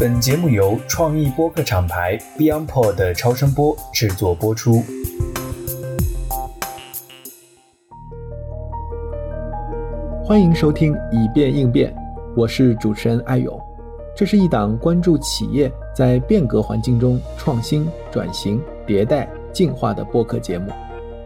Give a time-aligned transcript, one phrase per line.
[0.00, 4.82] 本节目由创意播客厂牌 BeyondPod 的超声波制作播出。
[10.24, 11.92] 欢迎收听《以变应变》，
[12.34, 13.60] 我是主持人艾勇。
[14.16, 20.72] 这是一档关注企业在变革环境中创新、转型、迭代、进化的播客节目。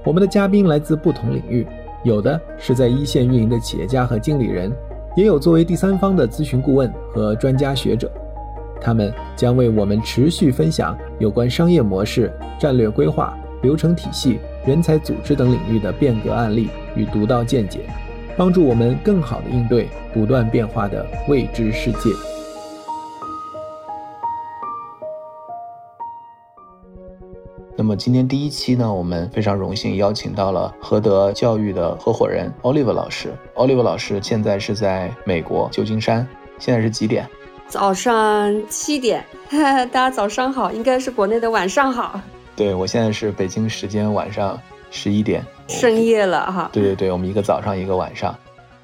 [0.04, 1.66] 我们的嘉宾来自不同领域，
[2.02, 4.70] 有的是在一线运营的企业家和经理人，
[5.16, 8.10] 也有作为第三方的咨询顾问和专家学者。
[8.80, 17.80] 他们将为我们持续分享有关商业模式、战略规划、流程体系、人才组织等领域的变革案例与独到见解，
[18.36, 22.10] 帮助我们更好地应对不断变化的未知世界。
[27.76, 33.32] 那么今天第一期呢，我们非常荣幸邀请到了和德教育的合伙人 Oliver 老师。
[33.54, 36.26] Oliver 老师现在是在美国旧金山，
[36.58, 37.24] 现在是几点？
[37.68, 42.20] 早上七点， 大家早上好，应该是国内的晚上好。
[42.56, 44.58] 对我现在是北京时间晚上
[44.90, 46.70] 十一点，深夜了哈。
[46.72, 48.34] 对对对，我们一个早上一个晚上。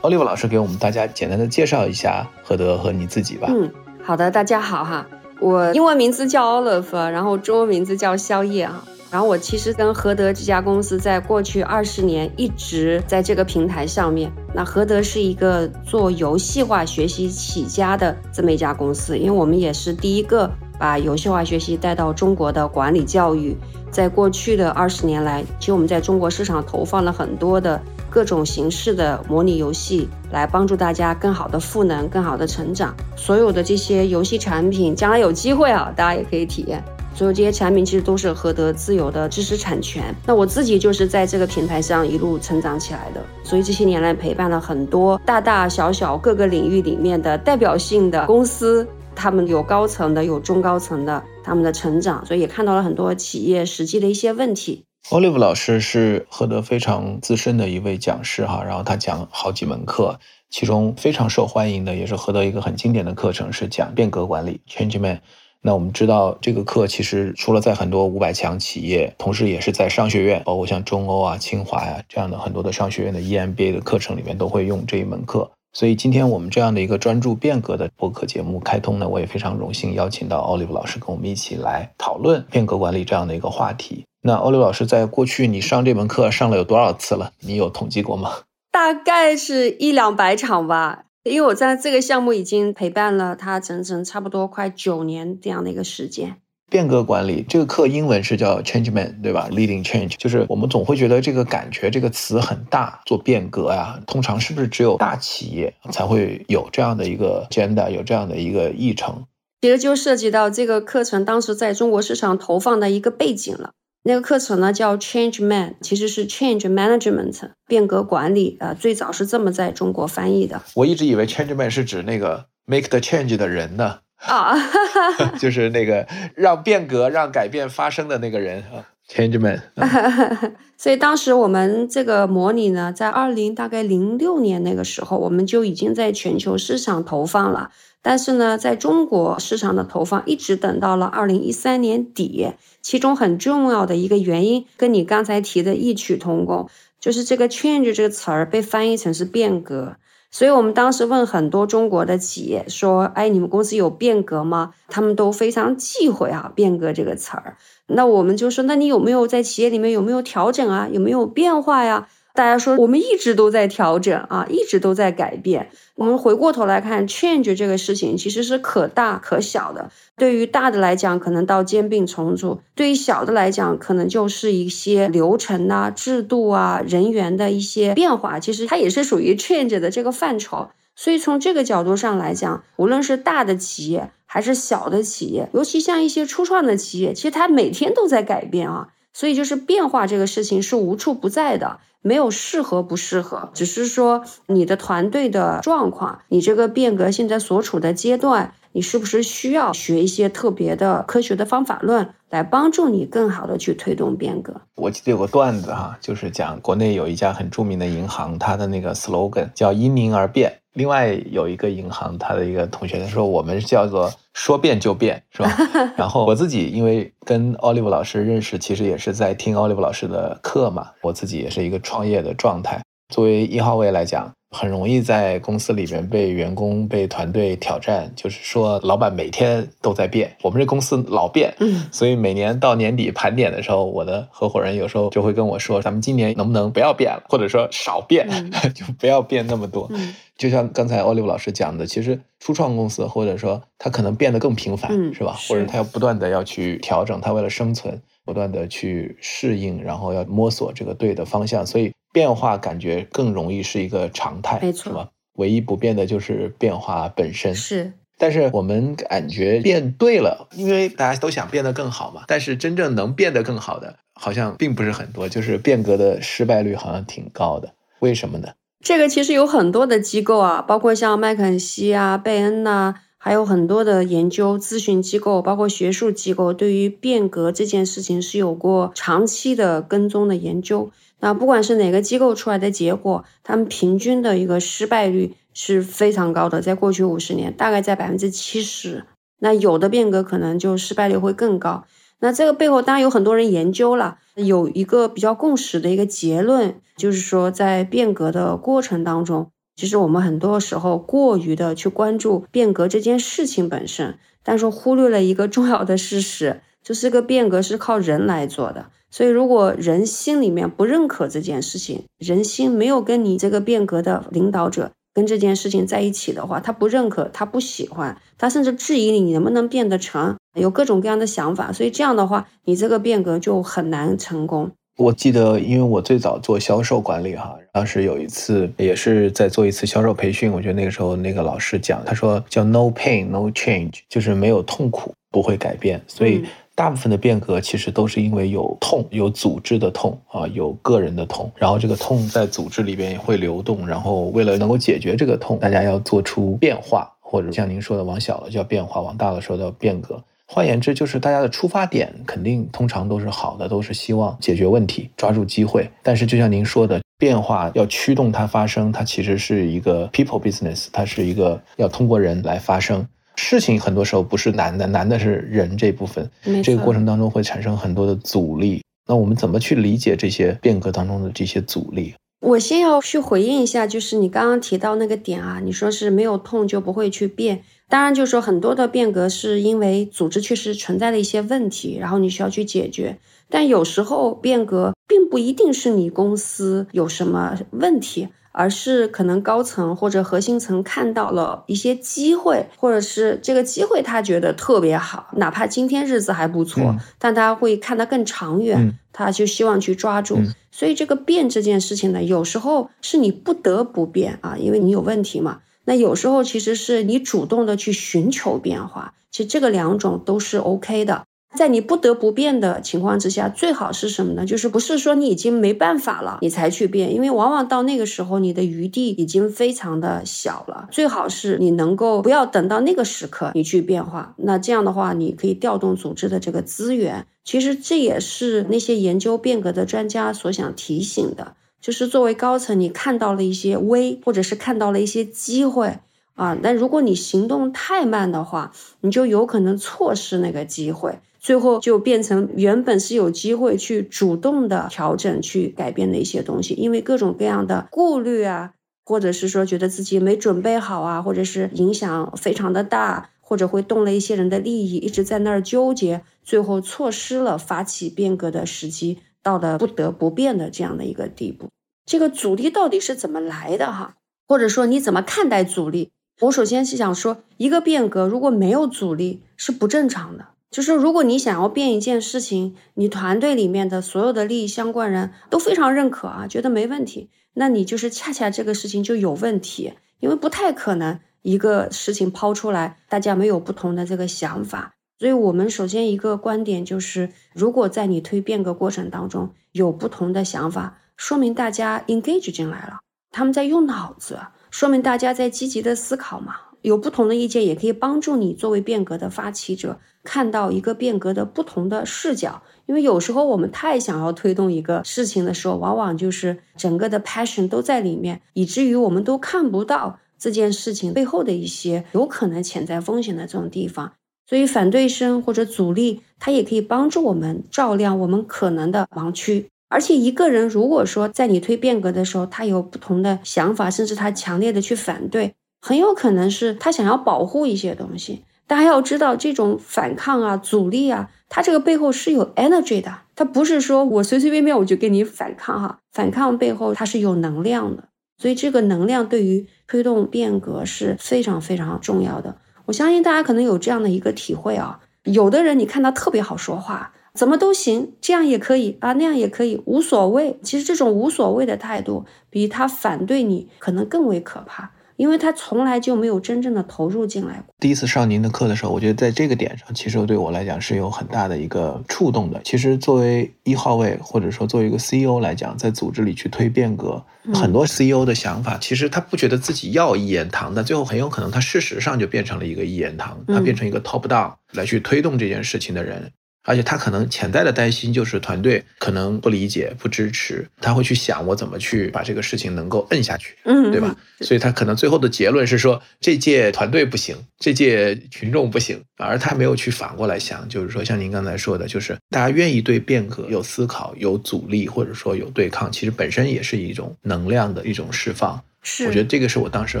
[0.02, 3.48] Oliver 老师给我们大家简单的介绍一下何德和你自己吧。
[3.50, 5.06] 嗯，好的，大家好哈。
[5.40, 8.84] 我英文名字叫 Oliver，然后中文名字叫宵夜啊。
[9.14, 14.28] 然后我其实跟和德这家公司在过去二十年一直在这个平台上面。
[14.52, 23.56] 那和德是一个做游戏化学习起家的这么一家公司，因为我们也是第一个把游戏化学习带到中国的管理教育。
[23.88, 27.80] 在过去的二十年来，其实我们在中国市场投放了很多的。
[28.10, 32.94] 各种形式的模拟游戏来帮助大家更好的赋能、更好的成长。
[33.16, 36.80] 所有的这些游戏产品，将来有机会啊，大家也可以体验。
[37.14, 40.14] 所有这些产品其实都是合德自有的知识产权。
[40.26, 54.84] 那我自己就是在这个平台上一路成长起来的，所以这些年来陪伴了很多大大小小各个领域里面的代表性的公司，他们有高层的，有中高层的，他们的成长，所以也看到了很多企业实际的一些问题。
[55.10, 60.18] Olive 老师是何德非常资深的一位讲师哈，然后他讲好几门课，
[60.50, 65.20] 其中非常受欢迎的也是何德一个很经典的课程是讲变革管理 Change Man。
[65.66, 75.50] 那我们知道这个课其实除了在很多五百强企业，同时也是在商学院，包括像中欧啊、清华呀这样的很多的商学院的 EMBA 的课程里面都会用这一门课。
[75.72, 84.04] 所以今天我们这样的一个专注变革的播客节目开通呢，我也非常荣幸邀请到 Olive 老师跟我们一起来讨论变革管理这样的一个话题。
[84.20, 87.32] 那欧刘老师，在过去你上这门课上了有多少次了？
[87.40, 88.32] 你有统计过吗？
[88.70, 96.36] 大概是一两百场吧，因为我在这个项目已经陪伴了他整整差不多快九年这样的一个时间。
[96.70, 109.24] 变革管理这个课英文是叫 Change Man，对吧？Leading Change，就是我们总会觉得这个感觉这个词很大，做变革呀，通常是不是只有大企业才会有这样的一个 agenda，有这样的一个议程？
[109.62, 113.70] 其实就涉及到这个课程当时在中国市场投放的一个背景了。
[114.06, 120.60] 那个课程呢叫 Change Man，其实是 Change Management 变革管理啊，最早是这么在中国翻译的。
[120.74, 124.54] 我一直以为 Change Man 是指那个 Make the Change 的人呢，啊，
[125.40, 129.62] 就是那个让变革、让改变发生的那个人啊，Change Man。
[130.76, 137.70] 所以当时我们这个模拟呢，在二零大概零六年那个时候，我们就已经在全球市场投放了。
[138.02, 146.68] 但是呢，在中国市场的投放一直等到了二零一三年底，其中很重要的一个原因跟你刚才提的异曲同工，
[147.00, 149.96] 就是这个 change 这个词儿被翻译成是变革。
[150.30, 157.56] 所以我们当时问很多中国的企业说：“哎，你们公司有变革吗？”他们都非常忌讳啊“变革”这个词儿。
[157.86, 160.88] 那我们就说：“那你有没有在企业里面有没有调整啊？
[160.90, 165.68] 有没有变化呀？”大家说，我们一直都在调整啊，一直都在改变。
[165.94, 169.88] 我们回过头来看，change 这个事情其实是可大可小的。
[170.16, 178.40] 对于大的来讲，可能到兼并重组；对于小的来讲，可能就是一些流程啊、制度啊、人员的一些变化。
[178.40, 180.70] 其实它也是属于 change 的这个范畴。
[180.96, 188.88] 所以从这个角度上来讲，无论是大的企业还是小的企业，尤其像一些初创的企业，其实它每天都在改变啊。
[189.12, 191.78] 所以就是变化这个事情是无处不在的。
[192.02, 204.60] 没有适合不适合，只是说你的团队的状况，你这个变革现在所处的阶段，你是不是需要学一些特别的科学的方法论来帮助你更好的去推动变革？
[204.74, 210.60] 我记得有个段子哈，就是讲国内有一家很著名的银行，它的那个 slogan 叫因您而变。
[210.74, 215.50] 另外有一个银行，他的一个同学他说，我们叫做说变就变，是吧？
[215.96, 220.90] 然后我自己因为跟 Olive 老师认识，其实也是在听 Olive 老师的课嘛。
[221.00, 222.82] 我自己也是一个创业的状态，
[223.14, 224.28] 作为一号位来讲。
[224.56, 238.28] 很容易在公司里面被员工、被团队挑战，就是说老板每天都在变，我们这公司老变，嗯，所以每年到年底盘点的时候，我的合伙人有时候就会跟我说，咱们今年能不能不要变了，或者说少变，
[238.72, 239.90] 就不要变那么多。
[240.38, 245.36] 就像刚才奥利弗老师讲的，其实初创公司或者说他可能变得更频繁，是吧？
[245.48, 251.92] 或者他要不断的要去调整，他为了生存，不断的去适应，然后要摸索这个对的方向，所以。
[252.14, 255.08] 变化感觉更容易是一个常态，没错，是吧？
[255.32, 257.52] 唯一不变的就是变化本身。
[257.52, 262.22] 是，但是我们感觉变对了，因为大家都想变得更好嘛。
[262.28, 267.74] 但是真正能变得更好的，好像并不是很多，就是变革的失败率好像挺高的。
[267.98, 268.50] 为什么呢？
[268.84, 272.94] 这个其实有很多的机构啊，包括像麦肯锡啊、贝恩呐，
[273.24, 280.90] 还有很多的研究咨询机构，包括学术机构，对于变革这件事情是有过长期的跟踪的研究。
[281.20, 289.06] 那不管是哪个机构出来的结果，他们平均的一个失败率是非常高的，在过去五十年大概在百分之七十。
[289.38, 291.86] 那有的变革可能就失败率会更高。
[292.20, 308.86] 那这个背后当然有很多人研究了，有一个比较共识的一个结论，就是说在变革的过程当中，其实我们很多时候过于的去关注变革这件事情本身，但是忽略了一个重要的事实，就是个变革是靠人来做的。
[309.10, 321.72] 所以，如果人心里面不认可这件事情，人心没有跟你这个变革的领导者跟这件事情在一起的话，他不认可，他不喜欢，他甚至质疑你，你能不能变得成，有各种各样的想法。
[321.72, 324.72] 所以这样的话，你这个变革就很难成功。
[324.96, 336.44] 我记得，因为我最早做销售管理哈，当时有一次也是在做一次销售培训，我觉得那个时候那个老师讲，他说叫 “no pain no change”，就是没有痛苦不会改变，所以。
[336.76, 350.20] 大部分的变革其实都是因为有痛，有组织的痛啊，有个人的痛，然后这个痛在组织里边也会流动，然后为了能够解决这个痛，大家要做出变化，或者像您说的，往小了叫变化，往大了说叫变革。
[350.46, 355.90] 换言之，就是大家的出发点肯定通常都是好的，都是希望解决问题，抓住机会。
[356.02, 363.06] 但是就像您说的，变化要驱动它发生，它其实是一个 people business，它是一个要通过人来发生。
[363.36, 366.30] 事情很多时候不是难的，难的是人这部分。
[366.62, 368.82] 这个过程当中会产生很多的阻力。
[369.08, 372.14] 那我们怎么去理解这些变革当中的这些阻力？
[372.40, 377.62] 我先要去回应一下，就是你刚刚提到那个点啊，你说是没有痛就不会去变。
[377.88, 383.18] 当然，就是说很多的变革是因为组织确实存在了一些问题，然后你需要去解决。
[383.48, 388.28] 但有时候变革并不一定是你公司有什么问题。
[388.56, 400.38] 而是可能高层或者核心层看到了一些机会，或者是这个机会他觉得特别好，哪怕今天日子还不错，但他会看得更长远，他就希望去抓住。
[400.70, 405.58] 所以这个变这件事情呢，有时候是你不得不变啊，因为你有问题嘛。
[405.84, 411.24] 那有时候其实是你主动的去寻求变化，其实这个两种都是 OK 的。
[411.56, 414.44] 在你不得不变的情况之下，最好是什么呢？
[414.44, 420.88] 就是不是说你已经没办法了，你才去变，因为往往到那个时候，你的余地已经非常的小了。
[420.90, 427.24] 最好是你能够不要等到那个时刻你去变化，那这样的话，你可以调动组织的这个资源。
[427.44, 431.54] 其实这也是那些研究变革的专家所想提醒的，
[431.84, 435.98] 就是作为高层，你看到了一些危，或者是看到了一些机会
[436.32, 438.72] 啊，但如果你行动太慢的话，
[439.02, 441.18] 你就有可能错失那个机会。
[441.38, 448.72] 最后就变成原本是有机会去主动的调整、去改变的一些东西，因为各种各样的顾虑啊，
[449.04, 461.68] 或者是说觉得自己没准备好啊，或者是影响非常的大，或者会动了一些人的利益，一直在那儿纠结，最后错失了发起变革的时机，到了不得不变的这样的一个地步。
[462.04, 464.16] 这个阻力到底是怎么来的哈？
[464.48, 466.10] 或者说你怎么看待阻力？
[466.40, 470.48] 我首先是想说，一个变革如果没有阻力是不正常的。
[470.70, 484.96] 就是如果你想要变一件事情，你团队里面的所有的利益相关人都非常认可啊，觉得没问题，那你就是恰恰这个事情就有问题，因为不太可能一个事情抛出来，大家没有不同的这个想法。
[485.18, 494.38] 所以我们首先一个观点就是，如果在你推变革过程当中有不同的想法，说明大家 engage 进来了，他们在用脑子，
[494.70, 496.56] 说明大家在积极的思考嘛。
[496.82, 502.62] 有不同的意见，也可以帮助你作为变革的发起者看到一个变革的不同的视角。
[502.84, 514.12] 因为有时候我们太想要推动一个事情的时候，往往就是整个的 passion 都在里面，以至于我们都看不到这件事情背后的一些有可能潜在风险的这种地方。
[514.46, 519.66] 所以反对声或者阻力，它也可以帮助我们照亮我们可能的盲区。
[519.88, 528.44] 而且一个人如果说在你推变革的时候，他有不同的想法，甚至他强烈的去反对，很有可能是他想要保护一些东西。
[528.66, 535.98] 大家要知道，这种反抗啊、阻力啊，它这个背后是有 energy 的，它不是说我随随便便我就给你反抗哈。
[536.12, 538.08] 反抗背后它是有能量的，
[538.38, 542.56] 所以这个能量对于推动变革是非常非常重要的。
[542.86, 547.12] 我相信大家可能有这样的一个体会啊，有的人你看他特别好说话。
[547.34, 550.56] 怎么都行，这样也可以啊，那样也可以，无所谓。
[550.62, 557.74] 其实这种无所谓的态度，比他反对你可能更为可怕，因为他从来就没有真正的投入进来过。
[557.78, 562.60] 第一次上您的课的时候，我觉得在这个点上，其实对我来讲是有很大的一个触动的。
[562.64, 576.32] 其实作为一号位，或者说作为一个 CEO 来讲，在组织里去推变革，很多 CEO 的想法，其实他不觉得自己要一言堂，但最后很有可能他事实上就变成了一个一言堂，他变成一个 top down 来去推动这件事情的人。
[576.64, 584.16] 而且他可能潜在的担心就是团队可能不理解、不支持，他会去想我怎么去把这个事情能够摁下去，嗯，对吧？
[584.40, 598.62] 所以他可能最后的结论是说这届团队不行，这届群众不行，而他没有去反过来想，就是说像您刚才说的，就是大家愿意对变革有思考、有阻力，或者说有对抗，其实本身也是一种能量的一种释放。
[598.82, 600.00] 是，我觉得这个是我当时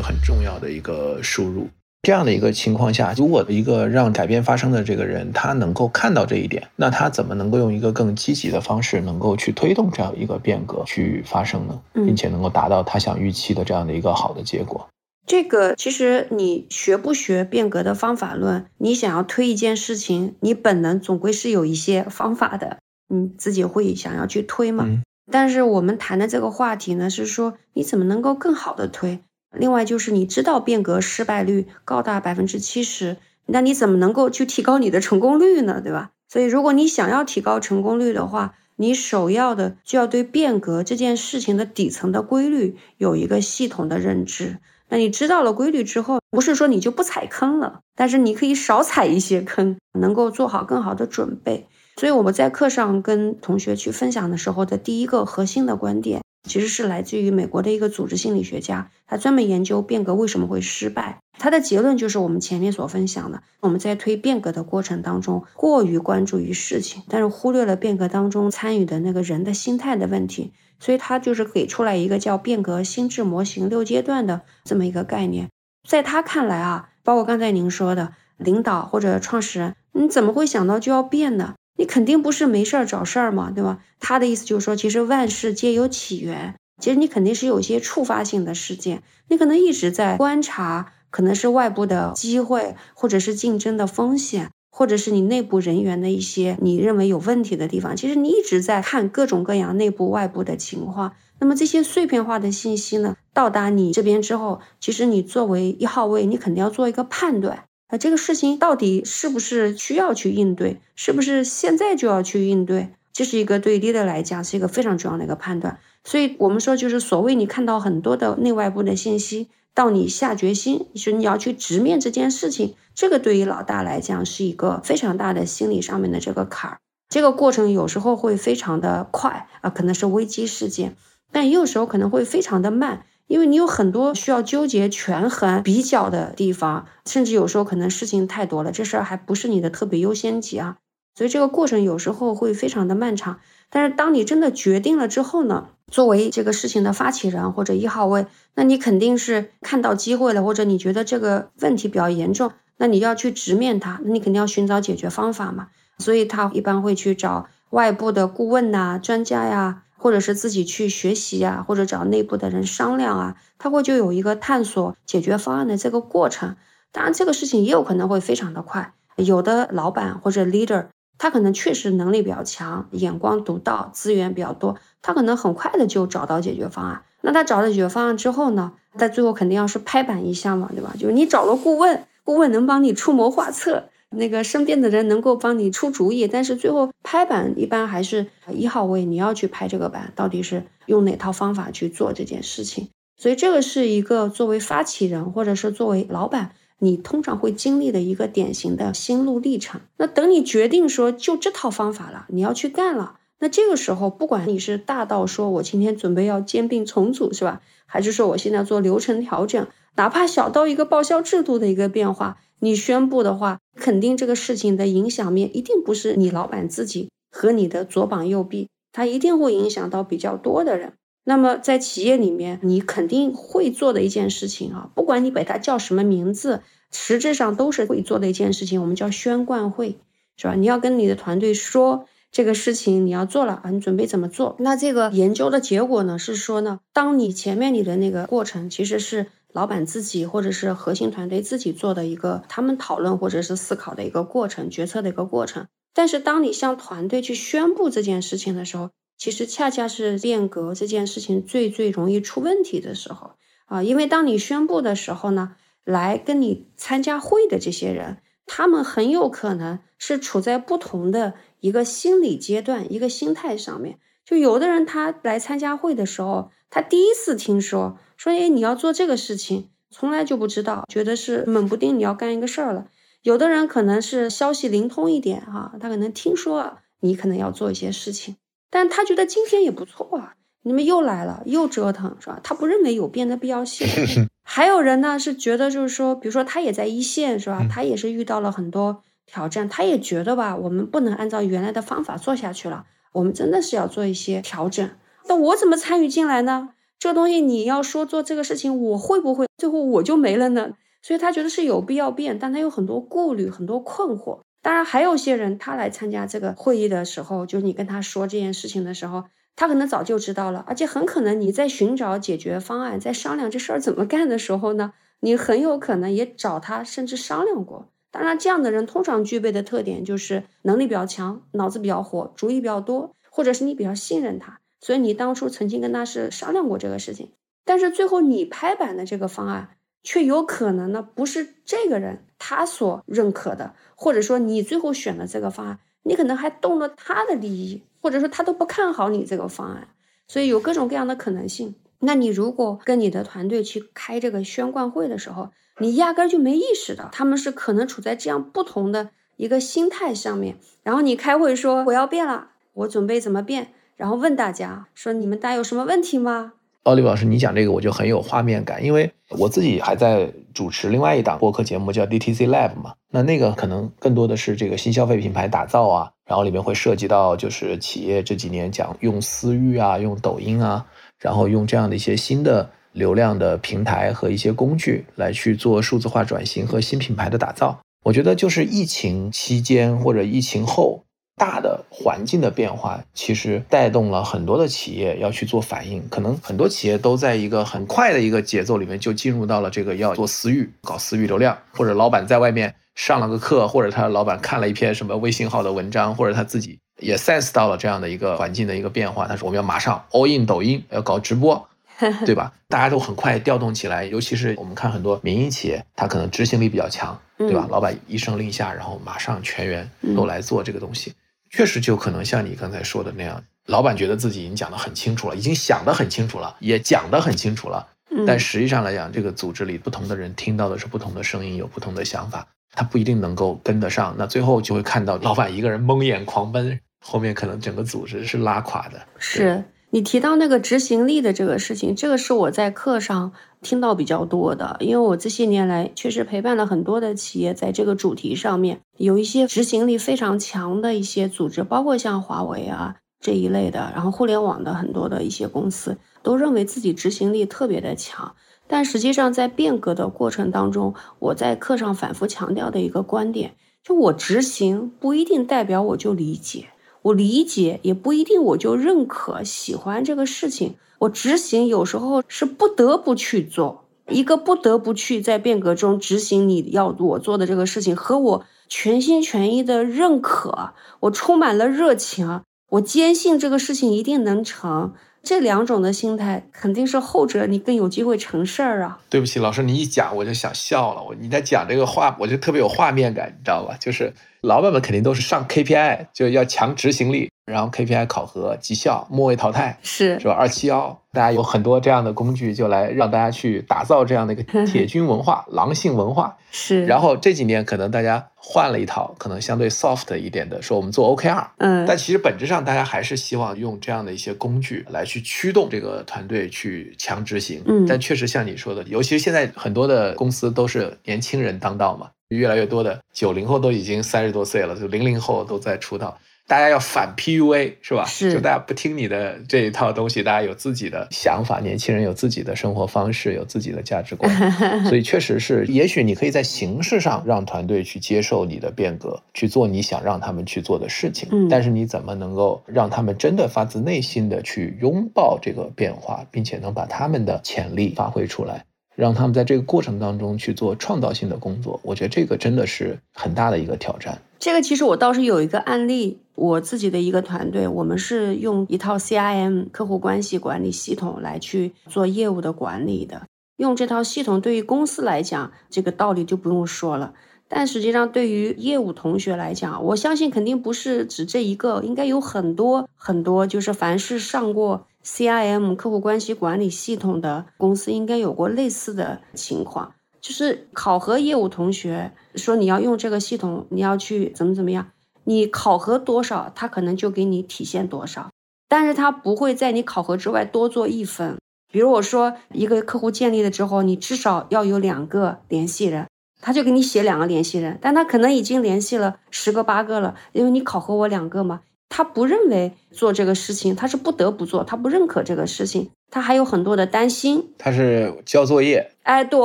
[0.00, 1.68] 很重要的一个输入。
[2.04, 11.80] 这样的一个情况下，如果一个让改变发生的这个人，他能够看到这一点，那他怎么能够用一个更积极的方式，能够去推动这样一个变革去发生呢？
[11.94, 14.86] 并且能够达到他想预期的这样的一个好的结果。
[15.26, 22.76] 这个其实你学不学变革的方法论，你想要推一件事情，你本能总归是有一些方法的，
[23.08, 24.86] 你自己会想要去推嘛。
[25.32, 29.20] 但是我们谈的这个话题呢，是说你怎么能够更好的推。
[29.56, 35.80] 另外就是你知道变革失败率高达百分之七十，那你怎么能够去提高你的成功率呢？
[35.80, 36.10] 对吧？
[36.28, 44.58] 所以如果你想要提高成功率的话，你首要的就要对变革这件事情的底层的规律有一个系统的认知。
[44.88, 51.68] 那你知道了规律之后，不是说你就不踩坑了，但是你可以少踩一些坑，能够做好更好的准备。
[51.96, 56.23] 所以我们在课上跟同学去分享的时候的第一个核心的观点。
[56.44, 61.18] 其实是来自于美国的一个组织心理学家，他专门研究变革为什么会失败。
[61.38, 70.52] 他的结论就是我们前面所分享的：我们在推变革的过程当中，过于关注于事情，但是忽略了变革当中参与的那个人的心态的问题。
[70.78, 75.48] 所以他就是给出来一个叫变革心智模型六阶段的这么一个概念。
[75.88, 81.54] 在他看来啊，包括刚才您说的领导或者创始人，你怎么会想到就要变呢？
[81.76, 83.80] 你肯定不是没事儿找事儿嘛，对吧？
[84.00, 97.96] 他的意思就是说，其实万事皆有起源，其实你肯定是有一些触发性的事件，你可能一直在观察，可能是外部的机会，或者是竞争的风险，或者是你内部人员的一些你认为有问题的地方。
[97.96, 101.14] 其实你一直在看各种各样内部、外部的情况。
[101.40, 107.64] 那么这些碎片化的信息呢，到达你这边之后，其实你作为一号位，你肯定要做一个判断。
[107.88, 110.80] 啊，这个事情到底是不是需要去应对？
[110.96, 112.94] 是不是现在就要去应对？
[113.12, 115.78] 这是一个对 leader 来讲是一个非常重要的一个判断。
[116.02, 126.78] 所以，我们说就是所谓你看到很多的内外部的信息，到你下决心，就是你要去直面这件事情，这个对于老大来讲是一个非常大的心理上面的这个坎儿。
[127.08, 130.96] 这个过程有时候会非常的快啊，可能是危机事件，
[131.30, 133.06] 但也有时候可能会非常的慢。
[133.26, 140.76] 因为你有很多需要纠结、权衡、比较的地方，甚至有时候可能事情太多了，这事儿还不是你的特别优先级啊，
[141.14, 143.38] 所以这个过程有时候会非常的漫长。
[143.70, 155.68] 但是当你真的决定了之后呢，作为这个事情的发起人或者一号位，那你肯定是看到机会了，或者你觉得这个问题比较严重，那你要去直面它，那你肯定要寻找解决方法嘛。
[155.98, 159.83] 所以他一般会去找外部的顾问呐、专家呀。
[160.04, 166.56] 或者是自己去学习啊，或者找内部的人商量啊，他会就有一个探索解决方案的这个过程。
[166.92, 168.92] 当然，这个事情也有可能会非常的快。
[169.16, 177.00] 有的老板或者 leader，他可能确实能力比较强，眼光独到，资源比较多，他可能很快的就找到解决方案。
[177.22, 180.92] 那他找到解决方案之后呢，在最后肯定要是拍板一下嘛，对吧？
[180.98, 183.84] 就是你找了顾问，顾问能帮你出谋划策。
[184.16, 192.88] 那个身边的人能够帮你出主意，但是最后拍板一般还是一号位，你要去拍这个板，到底是用哪套方法去做这件事情？
[193.16, 199.80] 所以这个是一个作为发起人或者是作为老板，你通常会经历的一个典型的心路历程。
[199.98, 209.66] 那等你决定说就这套方法了，你要去干了，那这个时候不管你是大到说我今天准备要兼并重组是吧，还是说我现在做流程调整，
[209.96, 212.38] 哪怕小到一个报销制度的一个变化。
[212.64, 220.94] 你宣布的话，肯定这个事情的影响面一定不是你老板自己和你的左膀右臂，它一定会影响到比较多的人。
[221.24, 229.98] 那么在企业里面，你肯定会做的一件事情啊，不管你把它叫什么名字，实质上都是会做的一件事情，我们叫宣贯会，
[230.38, 230.54] 是吧？
[230.54, 234.56] 你要跟你的团队说这个事情你要做了啊，你准备怎么做？
[234.58, 245.68] 那这个研究的结果呢，是说呢，当你前面你的那个过程其实是老板自己或者是核心团队自己做的一个他们讨论或者是思考的一个过程，决策的一个过程。
[245.94, 264.00] 但是当你向团队去宣布这件事情的时候，其实恰恰是变革这件事情最最容易出问题的时候啊，因为当你宣布的时候呢，来跟你参加会的这些人，他们很有可能是处在不同的一个心理阶段、一个心态上面。
[264.24, 272.86] 就有的人他来参加会的时候，他第一次听说说，哎，你要做这个事情，从来就不知道，觉得是猛不丁你要干一个事儿了。
[273.22, 278.36] 有的人可能是消息灵通一点哈，他可能听说你可能要做一些事情。
[278.70, 282.40] 但他觉得今天也不错啊，你们又来了，又折腾，是吧？
[282.42, 283.86] 他不认为有变的必要性。
[284.42, 287.64] 还有人呢，是觉得就是说，比如说他也在一线，是吧？
[287.70, 294.86] 他也是遇到了很多挑战，他也觉得吧，我们不能按照原来的方法做下去了，我们真的是要做一些调整。
[295.28, 296.73] 那我怎么参与进来呢？
[297.04, 300.72] 这东西你要说做这个事情，我会不会最后我就没了呢？
[301.02, 304.40] 所以他觉得是有必要变，但他有很多顾虑，很多困惑。
[304.62, 317.90] 当然，还有些人，他来参加这个会议的时候，就是你跟他说这件事情的时候，他可能早就知道了，而且很可能你在寻找解决方案，在商量这事儿怎么干的时候呢，你很有可能也找他，甚至商量过。
[318.10, 327.30] 当然，这样的人通常具备的特点就是能力比较强，脑子比较活，主意比较多，或者是你比较信任他，所以你当初曾经跟他是商量过这个事情，
[327.64, 329.70] 但是最后你拍板的这个方案。
[330.06, 339.88] 却有可能呢，不是这个人他所认可的，或者说你最后选的这个方案，你可能还动了他的利益，或者说他都不看好你这个方案，
[340.28, 341.74] 所以有各种各样的可能性。
[342.00, 356.52] 那你如果跟你的团队去开这个宣贯会的时候，你压根就没意识到他们是可能处在这样不同的一个心态上面，然后你开会说我要变了，我准备怎么变，然后问大家说你们大家有什么问题吗？
[356.82, 362.92] 奥利老师，你讲这个我就很有画面感，因为我自己还在主持另外一档播客节目，叫 DTC Lab 嘛。
[363.10, 370.84] 那那个可能更多的是这个新消费品牌打造啊，然后里面会涉及到就是企业这几年讲用私域啊，用抖音啊，
[371.18, 377.80] 然后用这样的一些新的流量的平台和一些工具来去做数字化转型和新品牌的打造。
[378.02, 381.04] 我觉得就是疫情期间或者疫情后。
[381.36, 386.08] 大的环境的变化，其实带动了很多的企业要去做反应。
[386.08, 399.26] 可能很多企业都在一个很快的一个节奏里面，就进入到了这个要做私域、搞私域流量，或者老板在外面上了个课，或者他老板看了一篇什么微信号的文章，或者他自己也 sense 到了这样的一个环境的一个变化。
[399.26, 401.68] 他说：“我们要马上 all in 抖音，要搞直播，
[402.24, 407.66] 对吧？”大家都很快调动起来，尤其是我们看很多民营企业，它可能执行力比较强，对吧？
[407.68, 411.12] 老板一声令下，然后马上全员都来做这个东西。
[411.54, 417.86] 确实就可能像你刚才说的那样，老板觉得自己已经讲得很清楚了，已经想得很清楚了，也讲得很清楚了。
[418.26, 424.16] 但实际上来讲，这个组织里不同的人听到的是不同的声音，有不同的想法，他不一定能够跟得上。
[424.18, 429.00] 那最后就会看到老板一个人蒙眼狂奔，后面可能整个组织是拉垮的。
[429.18, 429.62] 是。
[429.90, 433.32] 你提到那个执行力的这个事情，这个是我在课上
[433.64, 448.34] 听到比较多的，因为我这些年来确实陪伴了很多的企业，在这个主题上面有一些执行力非常强的一些组织，包括像华为啊这一类的，然后互联网的很多的一些公司都认为自己执行力特别的强，
[448.68, 456.66] 但实际上在变革的过程当中，我在课上反复强调的一个观点，就我执行不一定代表我就理解。
[457.04, 460.76] 我理解也不一定，我就认可喜欢这个事情。
[461.00, 472.40] 我执行有时候是不得不去做，一个不得不去在变革中执行你要我做的这个事情，和我全心全意的认可，我充满了热情，
[472.70, 474.94] 我坚信这个事情一定能成。
[475.24, 479.00] 这两种的心态，肯定是后者你更有机会成事儿啊。
[479.08, 481.02] 对不起，老师，你一讲我就想笑了。
[481.02, 483.76] 我你在讲这个话，我就特别有画面感，你知道吧？
[483.80, 484.12] 就是。
[484.44, 490.32] 老板们肯定都是上 KPI，就要强执行力，然后 KPI 考核绩效，末位淘汰，是是吧？
[490.32, 496.36] 二七幺，大家有很多这样的工具，就来让大家去打造这样的一个 铁军文化、狼性文化。
[496.50, 496.86] 是。
[496.86, 501.46] 然后这几年可能大家换了一套，可能相对 soft 一点的，说我们做 OKR。
[501.58, 501.84] 嗯。
[501.86, 507.62] 但其实本质上，大家还是希望用这样的一些工具来去驱动这个团队去强执行。
[507.66, 507.84] 嗯。
[507.86, 512.08] 但确实像你说的，尤其是现在很多的公司都是年轻人当道嘛。
[512.28, 516.18] 越来越多的九零后都已经三十多岁了，就零零后都在出道。
[516.46, 518.04] 大家要反 PUA 是吧？
[518.04, 524.30] 是，就大家不听你的这一套东西，大家有自己的想法，年轻人有自己的生活方式，有自己的价值观，
[524.84, 531.28] 所以确实是，也许你可以在形式上让团队去接受你的变革，去做你想让他们去做的事情。
[531.32, 538.64] 嗯，但是你怎么能够让他们真的发自内心的去拥抱这个变化，并且能把他们的潜力发挥出来？
[538.94, 544.16] 让他们在这个过程当中去做创造性的工作，我觉得这个真的是很大的一个挑战。
[544.44, 553.22] 这个其实我倒是有一个案例，我自己的一个团队，我们是用一套 CIM 客户关系管理系统来去做业务的管理的。
[553.56, 557.14] 用这套系统对于公司来讲，这个道理就不用说了。
[557.48, 564.86] 但实际上，对于业务同学来讲，我相信肯定不是指这一个，应该有很多很多，就是凡是上过。
[565.02, 574.90] CIM 客户关系管理系统的公司应该有过类似的情况，就是考核业务同学说你要用这个系统，你要去怎么怎么样，
[575.24, 578.30] 你考核多少，他可能就给你体现多少，
[578.66, 581.36] 但是他不会在你考核之外多做一分。
[581.70, 586.08] 比如我说一个客户建立了之后，你至少要有两个联系人，
[586.40, 591.60] 他就给你写两个联系人，但他可能已经联系了十个八个了，因为你考核我两个嘛。
[591.96, 597.50] 他不认为做这个事情，他是不得不做，他不认可这个事情，他还有很多的担心。
[597.56, 599.40] 他是交作业，哎，对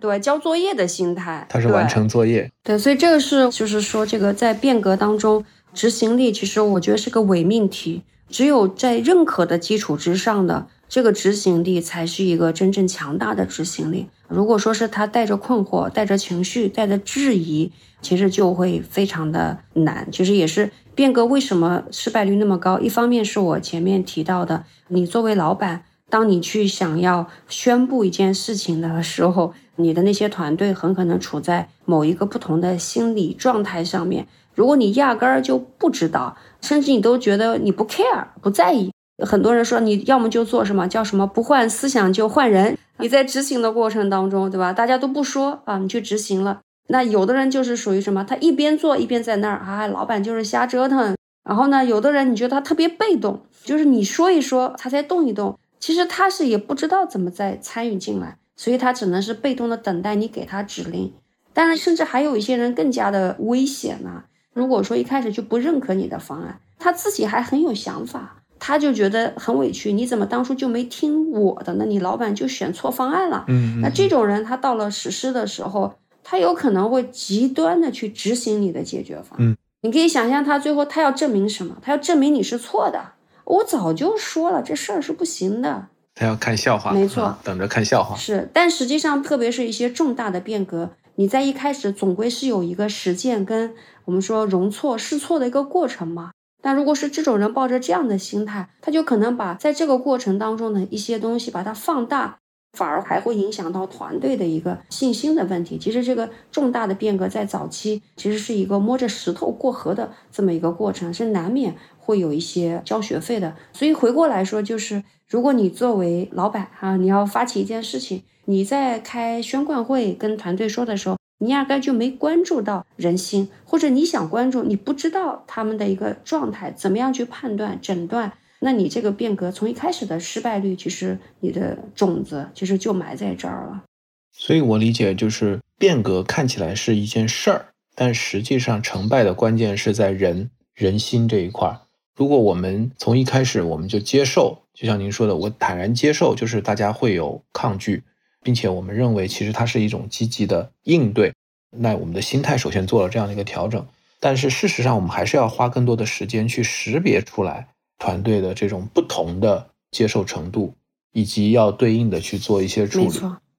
[0.00, 14.08] 对，交作业的心态，他是完成作业，对，所以这个是就是说，这个在变革当中，执行力其实我觉得是个伪命题，只有在认可的基础之上的这个执行力，才是一个真正强大的执行力。
[14.30, 20.70] 如果说是他带着困惑、带着情绪、带着质疑，其实就会非常的难，其实也是。
[20.94, 22.78] 变革为什么失败率那么高？
[22.78, 34.26] 一方面是我前面提到的，你作为老板，当你去想要宣布一件事情的时候，你的那些团队很可能处在某一个不同的心理状态上面。
[34.54, 38.92] 如果你压根儿就不知道，甚至你都觉得你不 care 不在意，
[39.24, 42.76] 很多人说你要么就做什么叫什么不换思想就换人。
[42.98, 44.72] 你在执行的过程当中，对吧？
[44.72, 46.60] 大家都不说啊，你去执行了。
[46.88, 48.24] 那有的人就是属于什么？
[48.24, 51.16] 他一边做一边在那儿啊，老板就是瞎折腾。
[51.42, 61.12] 然后呢，有的人你觉得他特别被动，就是你说一说他才动一动，其实他是也不知道怎么再参与进来，所以他只能是被动的等待你给他指令。
[61.54, 64.24] 当然，甚至还有一些人更加的危险呢。
[64.52, 69.92] 如果说一开始就不认可你的方案，他自己还很有想法，他就觉得很委屈。
[69.92, 71.84] 你怎么当初就没听我的呢？
[71.84, 73.44] 你老板就选错方案了。
[73.48, 75.94] 嗯，那这种人他到了实施的时候。
[76.22, 81.76] 他有可能会极端的去执行你的解决方案，你可以想象他最后他要证明什么？
[81.82, 83.14] 他要证明你是错的。
[83.44, 85.88] 我早就说了，这事儿是不行的。
[86.14, 88.14] 他要看笑话，没错，等着看笑话。
[88.14, 96.30] 是，但实际上，特别是一些重大的变革，你在一开始总归是有一个实践跟我们说容错试错的一个过程嘛。
[96.60, 102.38] 但如果是这种人抱着这样的心态，他就可能把在这个过程当中的一些东西把它放大。
[102.78, 105.76] 反而还会影响到团队的一个信心的问题。
[105.76, 113.56] 其实这个重大的变革在早期其实是一个摸着石头过河的这么一个过程，是难免会有一些交学费的。
[113.72, 128.34] 所以回过来说，就是如果你作为老板啊，你要发起一件事情，你在开宣贯会跟团队说的时候，你压根就没关注到人心，或者你想关注，你不知道他们的一个状态，怎么样去判断诊断。
[128.60, 133.84] 那你这个变革从一开始的失败率，其实你的种子其实就埋在这儿了。
[134.30, 141.80] 所以我理解就是变革看起来是一件事儿，但实际上成败的关键是在人人心这一块儿。
[142.14, 148.02] 如果我们从一开始我们就接受，就像您说的，我坦然接受，就是大家会有抗拒，
[148.42, 151.32] 并且我们认为其实它是一种积极的应对，
[151.70, 153.86] 那我们的心态首先做了这样的一个调整。
[154.18, 157.68] 但是事实上，我们还是要花更多的时间去识别出来。
[157.98, 160.72] 团队的这种不同的接受程度，
[161.12, 163.10] 以及要对应的去做一些处理，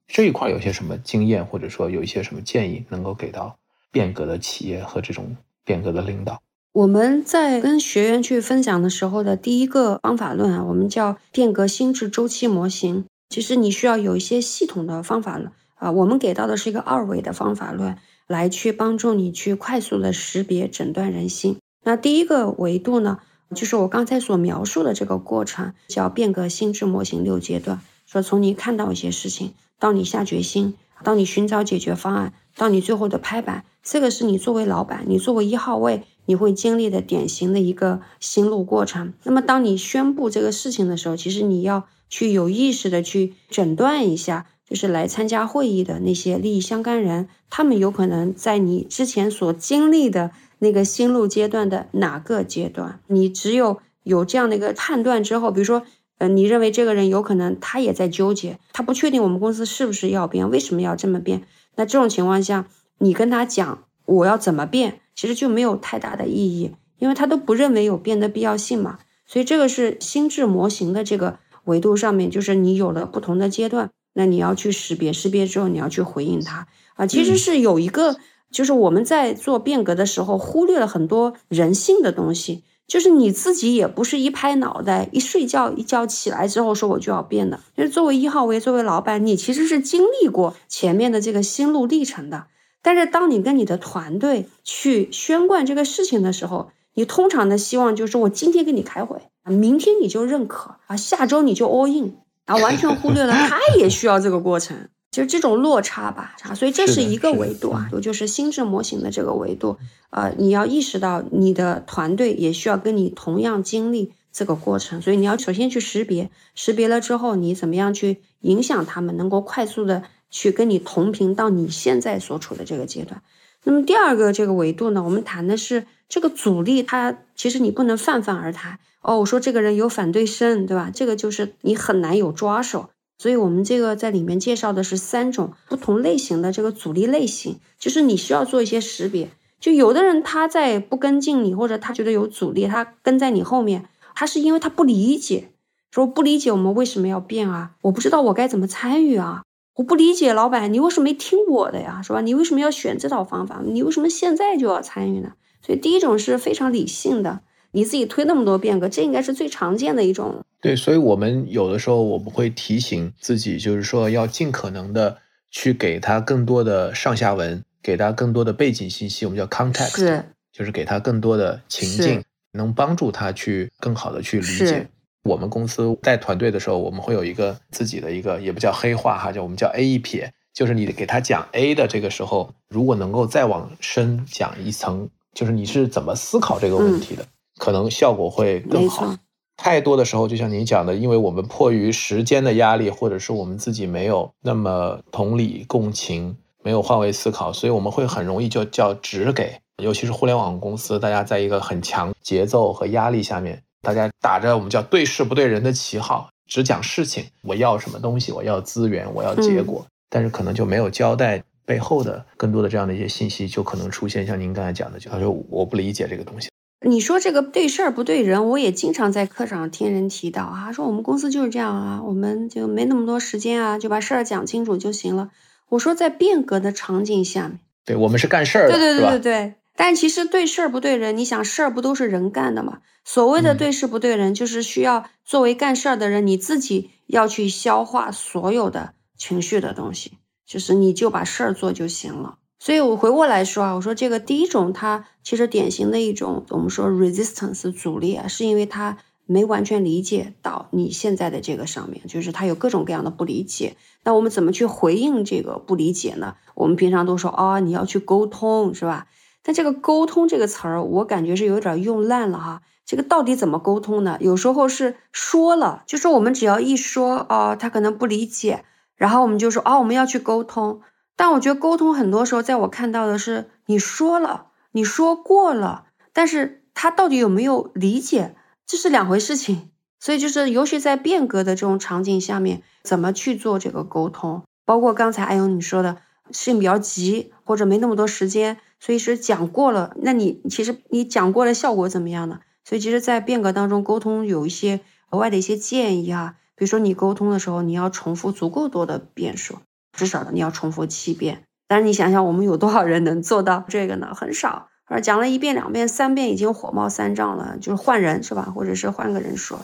[0.08, 3.56] 这一块有些什么经验，或者说有一些什么建议，能够给到
[3.91, 6.41] 变革的企业和这种变革的领导？
[6.74, 13.06] 我们在跟学员去分享的时候的第一个方法论啊，我们叫变革心智周期模型。
[13.32, 21.58] 其实你需要有一些系统的方法论啊，我们给到的是一个二维的方法论，来去帮助你去快速的识别诊断人性。
[21.86, 23.20] 那第一个维度呢？
[23.56, 27.82] 就是我刚才所描述的这个过程，叫变革心智模型六阶段。
[28.06, 39.13] 说从你看到一些事情，到你下决心，到你寻找解决方案，到你最后的拍板，这个是你作为老板，你作为一号位，你会经历的典型的一个心路过程。
[39.24, 50.30] 那么，当你宣布这个事情的时候，其实你要去有意识的去诊断一下，就是来参加会议的那些利益相干人，他们有可能在你之前所经历的。
[50.63, 53.00] 那个心路阶段的哪个阶段。
[53.08, 55.82] 你只有有这样的一个判断之后，比如说，
[56.19, 61.41] 呃，你认为这个人有可能他也在纠结，他不确定我们公司是不是要变，为什么要这么变？
[61.78, 62.67] 那这种情况下，
[63.00, 69.00] 你跟他讲我要怎么变，其实就没有太大的意义，因为他都不认为有变的必要性嘛。
[69.26, 77.08] 所以这个是心智模型的这个维度上面，就是你有了不同的阶段，那你要去识别，识别之后你要去回应他啊。
[77.08, 78.17] 其实是有一个，
[78.52, 87.60] 就是我们在做变革的时候忽略了很多人性的东西，就是你自己也不是一拍脑袋，一睡觉一觉起来之后说我就要变的。
[87.78, 92.47] 就是作为一号位，作为老板，你其实是经历过前面的这个心路历程的。
[92.84, 109.77] 但是当你跟你的团队去宣贯这个事情的时候，你通常的希望就是我今天跟你开会啊，明天你就认可啊，下周你就 all in 啊，完全忽略了他也需要这个过程，就这种落差吧啊，所以这是一个维度啊，我就是心智模型的这个维度，
[110.10, 123.21] 呃，你要意识到你的团队也需要跟你同样经历这个过程，所以你要首先去识别，识别了之后你怎么样去影响他们，能够快速的去跟你同频到你现在所处的这个阶段。
[123.63, 129.19] 那么第二个这个维度呢，我们谈的是这个阻力，它其实你不能泛泛而谈哦。
[129.19, 130.89] 我说这个人有反对声，对吧？
[130.93, 132.89] 这个就是你很难有抓手。
[133.19, 139.30] 所以我们这个在里面介绍的是三种不同类型的这个阻力类型，就是你需要做一些识别。
[139.60, 145.52] 就有的人他在不跟进你，或者他觉得有阻力，他跟在你后面，他是因为他不理解，
[145.91, 147.74] 说不理解我们为什么要变啊？
[147.82, 149.43] 我不知道我该怎么参与啊？
[149.76, 152.02] 我不理解老板，你为什么没听我的呀？
[152.02, 152.22] 是吧？
[152.22, 153.62] 你为什么要选这套方法？
[153.66, 155.34] 你为什么现在就要参与呢？
[155.66, 160.44] 所以第一种是非常理性的，你自己推那么多变革，这应该是最常见的一种。
[160.60, 165.18] 对，所以我们有的时候我们会提醒自己，就是说要尽可能的
[165.50, 174.90] 去给他更多的上下文，给他更多的背景信息，我们叫 context，是，就是给他更多的情境，能帮助他去更好的去理解。
[175.24, 187.26] 我们公司带团队的时候，我们会有一个自己的一个，也不叫黑话哈，叫我们叫 A 一撇，就是你给他讲 A 的这个时候，如果能够再往深讲一层，就是你是怎么思考这个问题的，
[187.58, 189.16] 可能效果会更好。
[189.58, 203.62] 太多的时候，就像您讲的，因为我们迫于时间的压力，或者是我们自己没有那么同理共情，没有换位思考，所以我们会很容易就叫只给，尤其是互联网公司，大家在一个很强节奏和压力下面。
[203.82, 216.50] 大家打着我们叫对事不对人的旗号，只讲事情，我要什么东西，我要资源，我要结果，但是可能就没有交代背后的更多的这样的一些信息，就可能出现像您刚才讲的，就他说我不理解这个东西。
[216.84, 225.30] 你说这个对事儿不对人，我也经常在课上听人提到啊，说我们公司就是这样啊，我们就没那么多时间啊，就把事儿讲清楚就行了。
[225.70, 229.54] 我说在变革的场景下面，对我们是干事儿的，对对对对对。
[229.84, 232.82] 但其实对事儿不对人，你想事儿不都是人干的吗？
[233.04, 242.38] 所谓的对事不对人，就是需要作为干事儿的人，你自己要去消化所有的情绪的东西，就是你就把事儿做就行了。
[242.60, 253.76] 所以我回过来说啊，我说这个第一种，它其实典型的一种，我们说 resistance 阻力啊，是因为他没完全理解到你现在的这个上面，就是他有各种各样的不理解。
[254.04, 256.36] 那我们怎么去回应这个不理解呢？
[256.54, 259.08] 我们平常都说啊，你要去沟通，是吧？
[259.43, 262.62] 但这个沟通这个词儿，我感觉是有点用烂了哈。
[262.86, 264.17] 这个到底怎么沟通呢？
[264.19, 270.82] 有时候是说了，就是我们只要一说哦，他可能不理解，然后我们就说哦，我们要去沟通。
[271.15, 279.69] 但我觉得沟通很多时候，在我看到的是你说了，你说过了，但是他到底有没有理解，这是两回事情。
[279.99, 284.43] 所以就是，尤其在变革的这种场景下面，怎么去做这个沟通？
[284.65, 285.97] 包括刚才艾勇你说的，
[286.32, 288.58] 事情比较急，或者没那么多时间。
[288.82, 292.39] 所以是讲过了，那你其实你讲过了效果怎么样呢？
[292.65, 299.60] 所以其实，在变革当中沟通有一些额外的一些建议啊，比如说你沟通的时候，你要重复足够多的遍数，
[299.94, 301.44] 至少你要重复七遍。
[301.67, 304.13] 但是你想想，我们有多少人能做到这个呢？
[304.15, 304.67] 很少。
[304.86, 308.52] 而讲了一遍、两遍、三遍，已经火冒三丈了，就是换人是吧？
[308.54, 309.60] 或者是换个人说。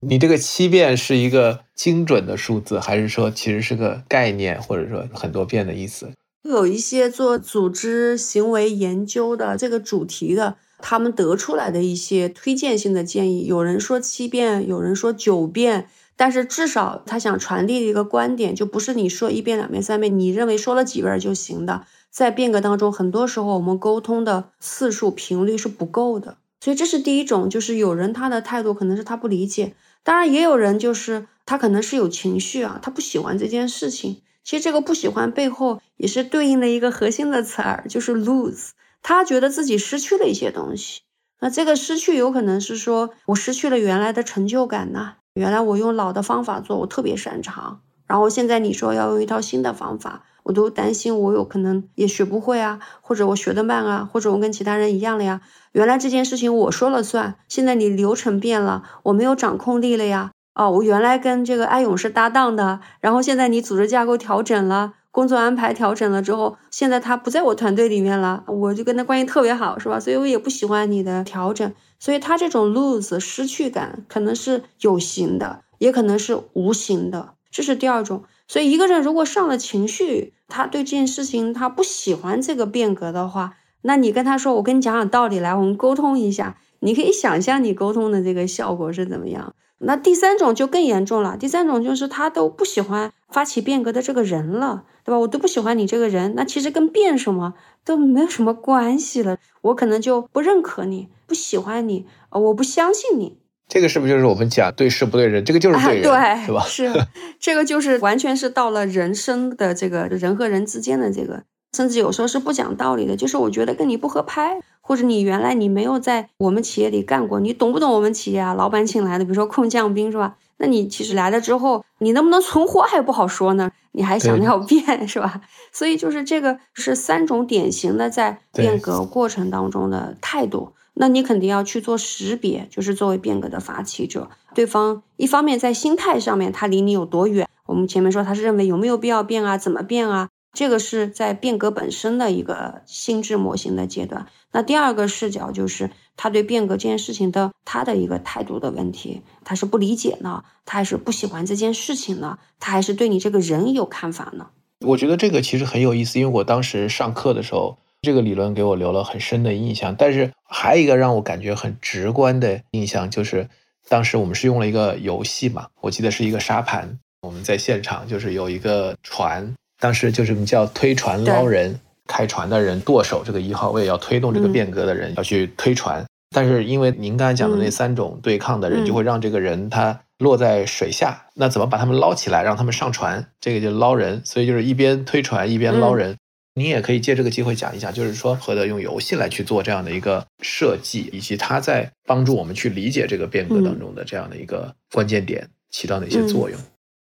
[0.00, 6.10] 你这个七遍是一个精准的数字，还是说其实是个概念，或者说很多遍的意思？
[6.42, 21.86] 有一些做组织行为研究的这个主题的，他们得出来的一些推荐性的建议，有人说七遍，有人说九遍，但是至少他想传递的一个观点，就不是你说一遍、两遍、三遍，你认为说了几遍就行的。
[22.10, 34.20] 在变革当中，很多时候我们沟通的次数频率是不够的，所以这是第一种，就是有人他的态度可能是他不理解，当然也有人就是他可能是有情绪啊，他不喜欢这件事情。
[34.44, 38.70] 其实这个不喜欢背后也是对应的一个核心的词儿，就是 lose。
[39.02, 41.02] 他觉得自己失去了一些东西。
[41.40, 50.24] 那这个失去有可能是说我失去了原来的成就感呐，原来我用老的方法做，我特别擅长，然后现在你说要用一套新的方法。
[50.44, 55.40] 我都担心，我有可能也学不会啊，或者我学得慢啊，或者我跟其他人一样了呀。
[55.70, 60.32] 原来这件事情我说了算，现在你流程变了，我没有掌控力了呀。
[60.54, 69.98] 哦，我原来跟这个艾勇是搭档的，然后现在你组织架构调整了，工作安排调整了之后，现在他不在我团队里面了，我就跟他关系特别好，是吧？
[69.98, 78.24] 所以我也不喜欢你的调整，所以他这种 lose 失去感可能是有形的，也可能是无形的，这是第二种。
[78.46, 89.54] 所以一个人如果上了情绪，他对这件事情他不喜欢这个变革的话，那你跟他说，我跟你讲讲道理来，我们沟通一下，你可以想象你沟通的这个效果是怎么样。
[89.84, 95.18] 那第三种就更严重了，第三种就是他都不喜欢发起变革的这个人了，对吧？
[95.18, 103.38] 我都不喜欢你这个人，那其实跟变什么都没有什么关系了，我可能就不认可你，不喜欢你，呃，我不相信你。
[103.68, 105.44] 这个是不是就是我们讲对事不对人？
[105.44, 106.60] 这个就是对人，是吧？
[106.66, 106.92] 是，
[107.40, 111.44] 这个就是完全是到了人生的这个人和人之间的这个，
[111.76, 113.16] 甚至有时候是不讲道理的。
[113.16, 118.54] 就是我觉得跟你不合拍，或者你原来你没有在我们企业里干过，你懂不懂我们企业啊？
[118.54, 120.36] 老板请来的，比如说空降兵是吧？
[120.58, 123.72] 那你其实来了之后，你能不能存活还不好说呢？
[123.92, 125.40] 你还想要变 是吧？
[125.72, 130.72] 所以就是这个是三种典型的在变革过程当中的态度。
[130.94, 137.48] 那你肯定要去做识别，就是作为变革的发起者，对方一方面在心态上面他离你有多远？
[137.66, 140.28] 我们前面说他是认为有没有必要变啊，怎么变啊？
[140.52, 144.26] 这个是在变革本身的一个心智模型的阶段。
[144.52, 154.50] 那第二个视角就是他对变革这件事情的他的一个态度的问题，他是不理解呢，他还是不喜欢这件事情呢，他还是对你这个人有看法呢？
[154.86, 157.78] 我觉得这个其实很有意思，因为我当时上课的时候。
[158.04, 163.48] 这个理论给我留了很深的印象，但是还有一个让我感觉很直观的印象，就是
[163.88, 186.16] 当时我们是用了一个游戏嘛，我记得是一个沙盘，我们在现场就是有一个船，当时就是叫推船捞人，开船的人舵手这个一号位要推动这个变革的人要去推船，但是因为您刚才讲的那三种对抗的人，就会让这个人他落在水下，那怎么把他们捞起来，让他们上船，这个就捞人，所以就是一边推船一边捞人。
[186.54, 196.56] 你也可以借这个机会讲一讲，就是说何德用游戏来去做这样的一个设计，以及它在帮助我们去理解这个变革当中的这样的一个关键点起到哪些作用。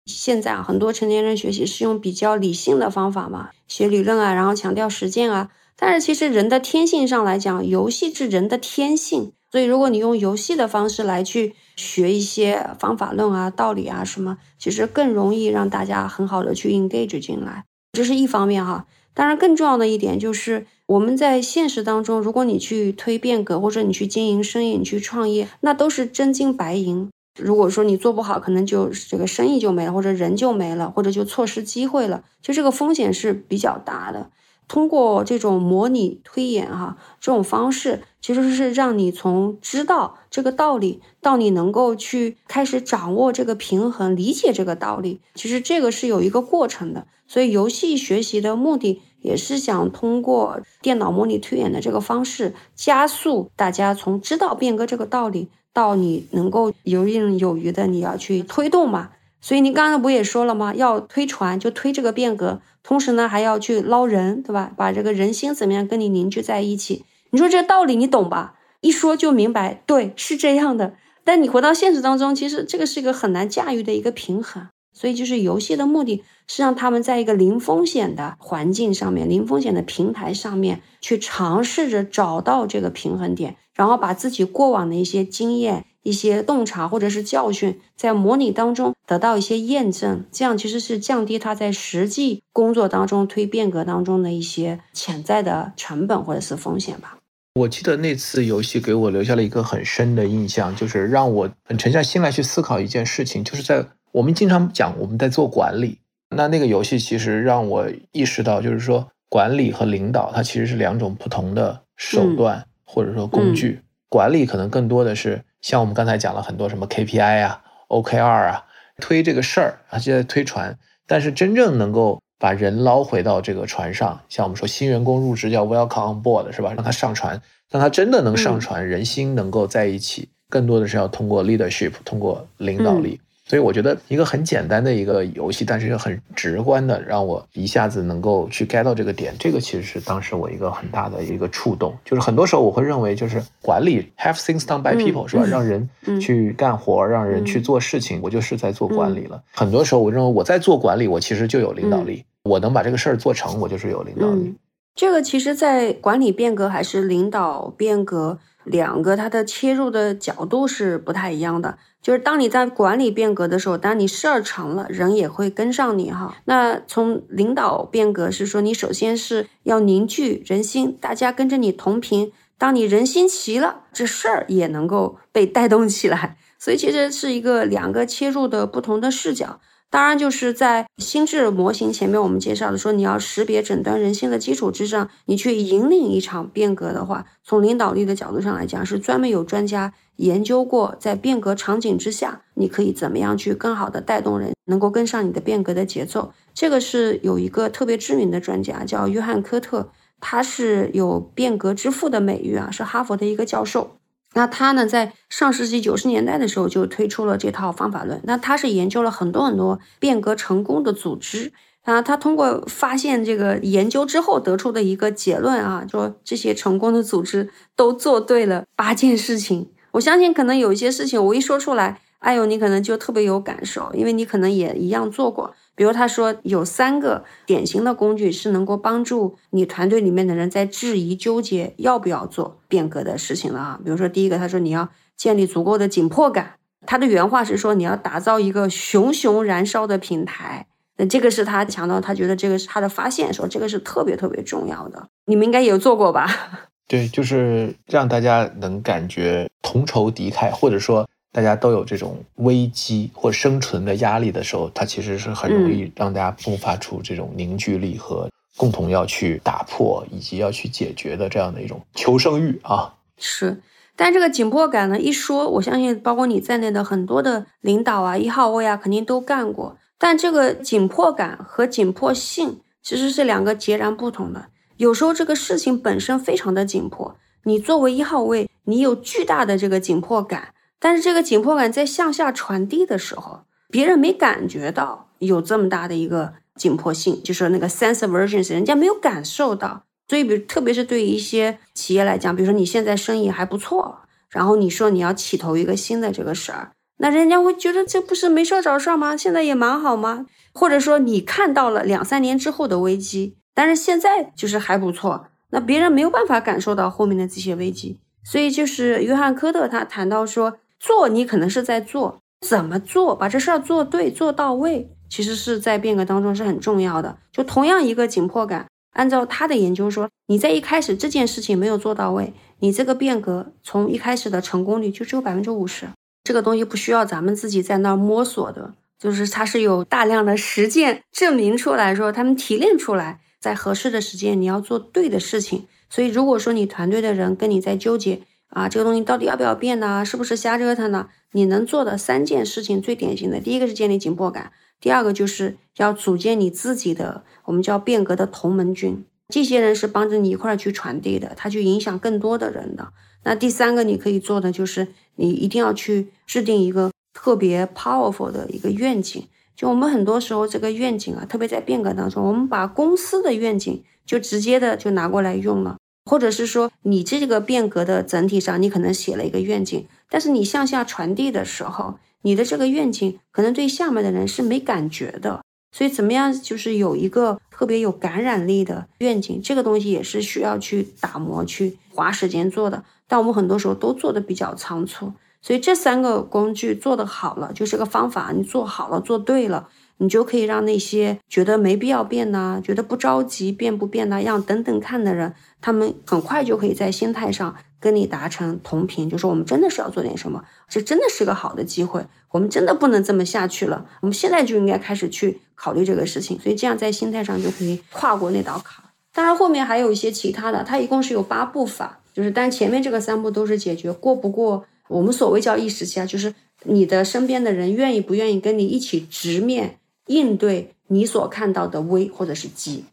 [0.06, 5.50] 现在啊，很多成年人学习是用比较理性的方法嘛，学理论啊，然后强调实践啊。
[5.76, 17.64] 但是其实人的天性上来讲，游戏是人的天性，所以如果你用游戏的方式来去学一些方法论啊、道理啊什么，其实更容易让大家很好的去 engage 进来。
[17.92, 18.86] 这是一方面哈。
[19.14, 27.10] 当然，更重要的一点就是，我们在现实当中，如果你去推变革，或者你去经营生意，你去创业，那都是真金白银。
[27.38, 34.30] 如果说你做不好，可能就这个生意就没了，或者人就没了，或者就错失机会了，就这个风险是比较大的。
[34.68, 47.06] 通过这种模拟推演，哈，这种方式其实是让你从知道这个道理，到你能够去开始掌握这个平衡，理解这个道理，其实这个是有一个过程的。
[47.26, 59.10] 所以，游戏学习的目的也是想通过电脑模拟推演的这个方式，加速大家从知道变革这个道理，到你能够游刃有余的你要去推动嘛。
[59.40, 60.74] 所以您刚刚不也说了吗？
[60.74, 64.72] 要推船就推这个变革，同时呢还要去捞人，对吧？
[64.76, 67.04] 把这个人心怎么样跟你凝聚在一起？
[67.30, 68.54] 你说这道理你懂吧？
[68.80, 70.94] 一说就明白，对，是这样的。
[71.24, 74.68] 但你回到现实当中，其实这个是一个很难驾驭的一个平衡。
[74.94, 85.84] 所以就是游戏的目的是让他们在一个零风险的环境上面、零风险的平台上面去尝试着找到这个平衡点，然后把自己过往的一些经验。
[86.04, 97.18] 一些洞察或者是教训，在模拟当中得到一些验证，这样其实是降低他在实际工作当中推变革当中的一些潜在的成本或者是风险吧。
[97.54, 105.98] 我记得那次游戏给我留下了一个很深的印象，就是让我很沉下心来去思考一件事情，就是在我们经常讲我们在做管理，
[106.34, 113.80] 那那个游戏其实让我意识到，就是说管理和领导它其实是两种不同的手段或者说工具，
[114.10, 115.42] 管理可能更多的是。
[115.62, 118.66] 像我们刚才讲了很多什么 KPI 啊、OKR 啊，
[119.00, 120.76] 推这个事儿啊，就在推船。
[121.06, 126.74] 但是真正能够把人捞回到这个船上，像我们说新员工入职叫 Welcome on board 是吧？
[126.74, 127.40] 让他上船，
[127.70, 133.20] 让他真的能上船，人心能够在一起，更多的是要通过 leadership，通过领导力。
[133.44, 141.94] 所以我觉得一个很简单的一个游戏，但是很直观的让我一下子能够去 get 到这个点，这个其实是当时我一个很大的一个触动。
[142.04, 145.44] 就是很多时候我会认为，就是管理 have things done by people 是吧？
[145.44, 145.88] 让人
[146.20, 149.42] 去干活，让人去做事情，我就是在做管理了。
[149.52, 154.54] 很多时候我认为我在做管理，我其实就有领导力，我能把这个事儿做成，我就是有领导力。
[154.94, 161.78] 这个其实，在管理变革还是领导变革，两个它的切入的角度是不太一样的。
[162.00, 166.36] 就是当你在管理变革的时候，当你事儿成了，人也会跟上你哈。
[166.46, 172.32] 那从领导变革是说，你首先是要凝聚人心，大家跟着你同频。
[172.58, 176.36] 当你人心齐了，这事儿也能够被带动起来。
[176.58, 179.60] 所以其实是一个两个切入的不同的视角。
[179.92, 196.32] 当然，就是在心智模型前面我们介绍的说，你要识别诊断人性的基础之上，你去引领一场变革的话，从领导力的角度上来讲，是专门有专家研究过，在变革场景之下，你可以怎么样去更好的带动人，能够跟上你的变革的节奏。
[196.54, 199.90] 这个是有一个特别知名的专家叫约翰科特，
[200.20, 203.98] 他是有变革之父的美誉啊，是哈佛的一个教授。
[204.34, 208.20] 那他呢，在上世纪九十年代的时候就推出了这套方法论。
[208.24, 211.52] 那他是研究了很多很多变革成功的组织
[211.82, 219.68] 啊，他通过发现这个研究之后得出的一个结论啊，说这些成功的组织都做对了八件事情。
[219.92, 225.54] 我相信可能有一些事情我一说出来，哎呦，你可能就特别有感受，因为你可能也一样做过。
[225.74, 233.80] 比如他说有三个典型的工具是能够帮助你团队里面的人在质疑纠结要不要做变革的事情了啊。
[233.84, 236.56] 比如说第一个，他说你要建立足够的紧迫感。
[236.86, 240.66] 他的原话是说你要打造一个熊熊燃烧的平台。
[240.98, 245.08] 那这个是他强调，他觉得这个是他的发现，说这个是特别特别重要的。
[245.24, 246.28] 你们应该也有做过吧？
[246.86, 251.08] 对，就是让大家能感觉同仇敌忾，或者说。
[251.32, 262.92] 大家都有这种危机或生存的压力的时候，它其实是很容易让大家迸发出这种凝聚力和共同要去打破以及要去解决的这样的一种求生欲啊。
[263.16, 263.62] 是，
[263.96, 269.78] 但这个紧迫感呢，一说，我相信包括你在内的很多的领导啊、一号位啊，肯定都干过。
[269.98, 274.46] 但这个紧迫感和紧迫性其实是两个截然不同的。
[274.76, 280.51] 有时候这个事情本身非常的紧迫，你作为一号位，你有巨大的这个紧迫感。
[280.84, 289.84] 但是这个紧迫感在向下传递的时候，别人没感觉到有这么大的一个紧迫性，就是那个 sense of urgency，人家没有感受到。
[290.08, 299.16] 所以，比如特别是对于一些企业来讲，比如说你现在生意还不错，然后你说你要起头一个新的这个事儿，那人家会觉得这不是没事找事吗？
[299.16, 300.26] 现在也蛮好吗？
[300.52, 308.00] 或者说你看到了两三年之后的危机，但是现在就是还不错，那别人没有办法感受到后面的这些危机。
[308.24, 310.58] 所以，就是约翰科特他谈到说。
[310.82, 317.18] 做你可能是在做，怎么做把这事儿做对做到位，其实是在变革当中是很重要的。
[317.30, 325.86] 就同样一个紧迫感，按照他的研究说，你在一开始这件事情没有做到位，你这个变革从一开始的成功率就只有百分之五十。
[326.24, 335.68] 这个东西不需要咱们自己在那儿摸索的，就是它是有大量的实践证明出来说，他们提炼出来，在合适的时间你要做对的事情。
[335.88, 338.22] 所以如果说你团队的人跟你在纠结。
[338.52, 340.04] 啊，这个东西到底要不要变呢？
[340.04, 341.08] 是不是瞎折腾呢？
[341.32, 352.92] 你能做的三件事情最典型的，第一个是建立紧迫感，第二个就是要组建你自己的，我们叫变革的同盟军，这些人是帮着你一块儿去传递的，他去影响更多的人的。
[353.24, 359.26] 那第三个你可以做的就是你一定要去制定一个特别 powerful 的一个愿景。
[359.56, 365.78] 就我们很多时候这个愿景啊，特别在变革当中，我们把公司的愿景就直接的就拿过来用了。
[366.04, 375.42] 或者是说，你这个变革的整体上，你可能写了一个愿景，但是你向下传递的时候，你的这个愿景可能对下面的人是没感觉的。
[375.74, 382.84] 所以，怎么样就是有一个特别有感染力的愿景，这个东西也是需要去打磨、去花时间做的。
[383.08, 389.68] 但我们很多时候都做的比较仓促，所以这三个工具做得好了，就是个方法，你做好了、做对了。
[390.02, 408.84] 你就可以让那些觉得没必要变呐，觉得不着急变不变呐，让等等看的人，他们很快就可以在心态上跟你达成同频，就说我们真的是要做点什么，这真的是个好的机会，我们真的不能这么下去了，我们现在就应该开始去考虑这个事情，所以这样在心态上就可以跨过那道坎。
[409.14, 416.34] 当然后面还有一些其他的，它一共是有八步法，就是但前面这个三步都是解决过不过我们所谓叫意识期啊，就是
[416.64, 419.78] 你的身边的人愿意不愿意跟你一起直面。
[420.06, 422.84] 应对你所看到的危或者是机，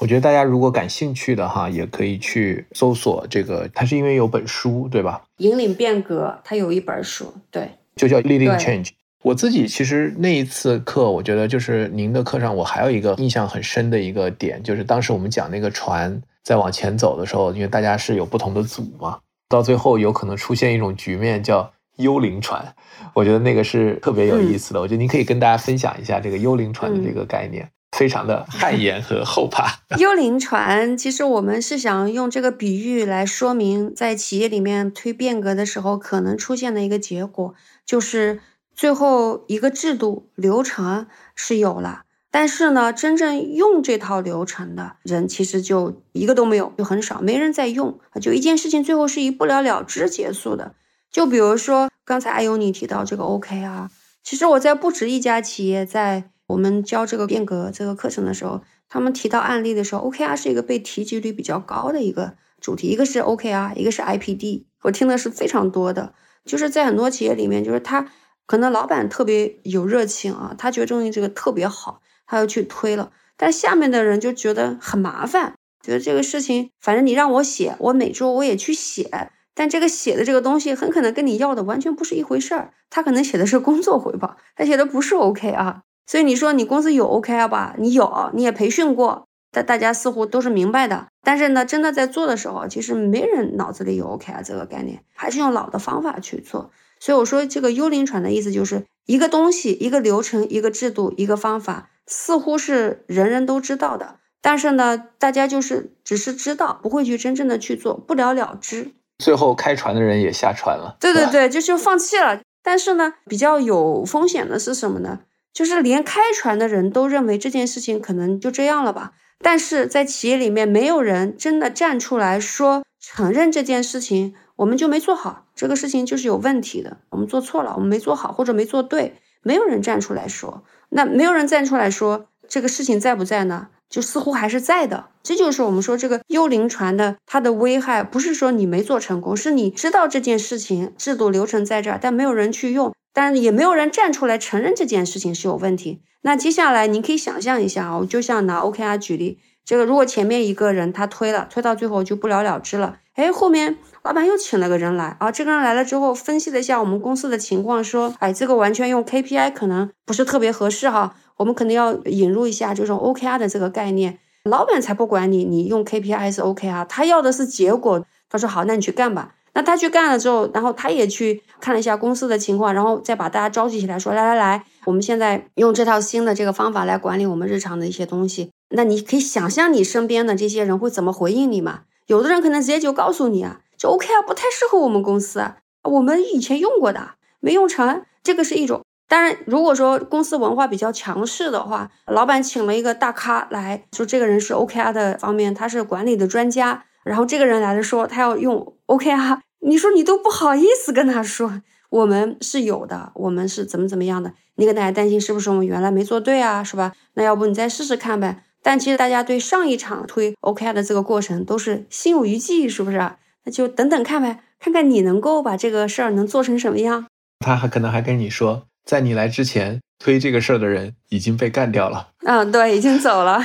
[0.00, 3.68] 我觉得大家如果感兴趣的哈，也可以去搜索这个。
[3.74, 5.22] 它是因为有本书对吧？
[5.38, 8.90] 引领变革，它有一本书，对，就叫 Leading Change。
[9.24, 22.74] 我自己其实那一次课，我觉得就是您的课上，我还有一个印象很深的一个点，就是当时我们讲那个船在往前走的时候，因为大家是有不同的组嘛，到最后有可能出现一种局面叫幽灵船，
[23.14, 24.80] 我觉得那个是特别有意思的。
[24.80, 29.80] 我觉得您可以跟大家分享一下这个幽灵船的这个概念，非常的汗颜和后怕。
[29.98, 37.54] 幽灵船其实我们是想用这个比喻来说明，在企业里面推变革的时候可能出现的一个结果，
[37.86, 38.40] 就是。
[38.78, 47.98] 最后一个制度流程是有了，但是呢，真正用这套流程的人其实就一个都没有，就很少，没人在用。
[48.22, 50.76] 就一件事情最后是以不了了之结束的。
[51.10, 53.88] 就比如说刚才艾尤你提到这个 OKR，
[54.22, 66.14] 其实我在不止一家企业，在我们教这个变革这个课程的时候，他们提到案例的时候，OKR 是一个被提及率比较高的一个主题，一个是 OKR，一个是 IPD，我听的是非常多的。
[66.44, 68.10] 就是在很多企业里面，就是他。
[68.46, 73.12] 可能老板特别有热情啊，他觉得东西这个特别好，他要去推了。
[73.36, 75.52] 但下面的人就觉得很麻烦，
[75.82, 82.72] 觉得这个事情，反正你让我写，我每周我也去写，但这个写的这个东西很可能跟你要的完全不是一回事儿。
[82.90, 85.82] 他可能写的是工作回报，他写的不是 OK 啊。
[86.06, 87.74] 所以你说你公司有 OK 啊吧？
[87.76, 91.08] 你有，你也培训过，但大家似乎都是明白的。
[91.24, 96.70] 但是呢，真的在做的时候，其实没人脑子里有 OK 啊这个概念，还是用老的方法去做。
[97.00, 108.92] 所以我说，这个幽灵船的意思就是一个东西、一个流程、一个制度、一个方法，似乎是人人都知道的，但是呢，大家就是只是知道，不会去真正的去做，不了了之。
[109.18, 110.96] 最后开船的人也下船了。
[111.00, 112.40] 对对对，就就放弃了。
[112.62, 115.20] 但是呢，比较有风险的是什么呢？
[115.52, 119.12] 就是连开船的人都认为这件事情可能就这样了吧。
[119.40, 124.34] 但是在企业里面，没有人真的站出来说承认这件事情。
[124.56, 126.96] 我们就没做好这个事情，就是有问题的。
[127.10, 130.64] 我们做错了，我们没做好或者没做对，没有人站出来说。
[130.88, 133.68] 那没有人站出来说这个事情在不在呢？
[133.88, 135.06] 就似乎还是在的。
[135.22, 146.00] 这就是我们说这个幽灵船的它的危害，不是说你没做成功，是你知道这件事情制度流程在这儿，但没有人去用，但也没有人站出来承认这件事情是有问题。
[146.22, 153.78] 那接下来你可以想象一下啊，就像拿 OKR 举例，这个如果前面一个人他推了，推到最后就不了了之了，哎，后面。
[154.04, 164.18] 老板又请了个人来啊，这个人来了之后分析了一下我们公司的情况，说，哎，这个完全用 KPI 可能不是特别合适哈，我们可能要引入一下这种 OKR 的这个概念。
[164.44, 168.04] 老板才不管你，你用 KPI 是 OKR，他要的是结果。
[168.30, 169.34] 他说好，那你去干吧。
[169.54, 178.50] 那他去干了之后，然后他也去看了一下公司的情况，然后再把大家召集起来，说，来来来，我们现在用这套新的这个方法来管理我们日常的一些东西。
[178.70, 181.80] 那你可以想象你身边的这些人会怎么回应你嘛？
[182.06, 183.60] 有的人可能直接就告诉你啊。
[183.76, 185.56] 就 OK 啊，不太适合我们公司啊。
[185.82, 188.82] 我们以前用过的没用成，这个是一种。
[189.08, 196.84] 当然，如果说公司文化比较强势的话，老板请了一个大咖来说，这个人是 OKR 的方面，他是管理的专家。
[197.04, 204.34] 然后这个人来了说他要用 OKR，你说你都不好意思跟他说，我们是有的，我们是怎么怎么样的。
[204.56, 206.92] 你跟大家担心是不是我们原来没做对啊，是吧？
[207.14, 208.44] 那要不你再试试看呗。
[208.62, 212.98] 但其实大家对上一场推 OKR 的这个过程都是心有余悸，是不是？
[213.44, 217.06] 那就等等看呗，看看你能够把这个事儿能做成什么样。
[217.38, 222.08] 他还可能还跟你说，在你来之前推这个事儿的人已经被干掉了。
[222.24, 223.38] 嗯，对，已经走了。